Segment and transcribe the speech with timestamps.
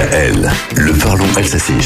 [0.00, 1.76] DKL, le parlons alsacien.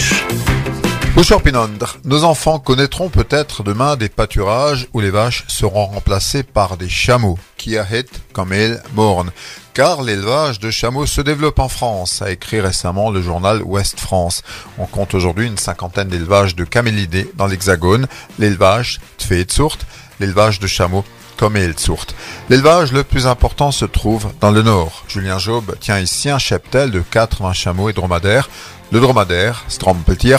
[1.43, 6.89] Pinondre, nos enfants connaîtront peut-être demain des pâturages où les vaches seront remplacées par des
[6.89, 9.33] chameaux, qui ahet comme elles born.
[9.73, 14.45] Car l'élevage de chameaux se développe en France, a écrit récemment le journal Ouest France.
[14.79, 18.07] On compte aujourd'hui une cinquantaine d'élevages de camélidés dans l'Hexagone,
[18.39, 19.85] l'élevage Tfeetsurt,
[20.21, 21.05] l'élevage de chameaux
[21.37, 22.15] comme Elsurt.
[22.49, 25.05] L'élevage le plus important se trouve dans le nord.
[25.09, 28.49] Julien Job tient ici un cheptel de 80 chameaux et dromadaires.
[28.93, 30.37] Le dromadaire, Strompeltier,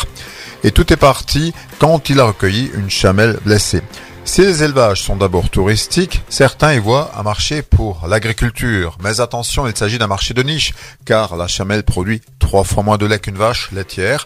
[0.64, 3.82] et tout est parti quand il a recueilli une chamelle blessée.
[4.28, 8.98] Si les élevages sont d'abord touristiques, certains y voient un marché pour l'agriculture.
[9.04, 10.74] Mais attention, il s'agit d'un marché de niche,
[11.06, 14.26] car la chamelle produit trois fois moins de lait qu'une vache laitière,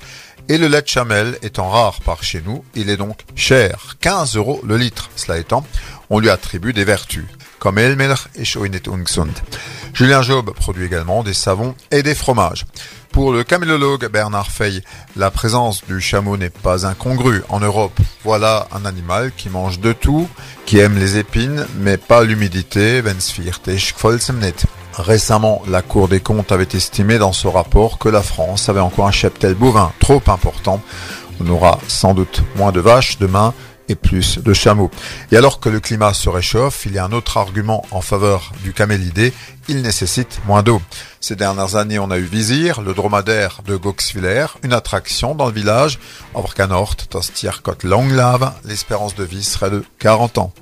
[0.49, 4.35] et le lait de chamelle étant rare par chez nous, il est donc cher, 15
[4.35, 5.09] euros le litre.
[5.15, 5.63] Cela étant,
[6.09, 7.25] on lui attribue des vertus,
[7.59, 8.81] comme Elmer et Schoinet.
[9.93, 12.65] Julien Job produit également des savons et des fromages.
[13.11, 14.81] Pour le camélologue Bernard Fey,
[15.15, 17.43] la présence du chameau n'est pas incongrue.
[17.49, 20.27] En Europe, voilà un animal qui mange de tout,
[20.65, 23.01] qui aime les épines, mais pas l'humidité.
[24.99, 29.07] Récemment, la Cour des comptes avait estimé dans ce rapport que la France avait encore
[29.07, 30.81] un cheptel bovin trop important.
[31.41, 33.53] On aura sans doute moins de vaches demain,
[33.89, 34.91] et plus de chameaux.
[35.31, 38.51] Et alors que le climat se réchauffe, il y a un autre argument en faveur
[38.63, 39.33] du camélidé,
[39.67, 40.81] il nécessite moins d'eau.
[41.19, 45.53] Ces dernières années, on a eu Vizir, le dromadaire de Goxwiller, une attraction dans le
[45.53, 45.99] village.
[46.33, 50.53] Orkanort, Tostierkot Longlave, l'espérance de vie serait de 40 ans.